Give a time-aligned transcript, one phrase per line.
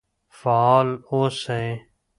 [0.39, 1.61] فعال اوسئ.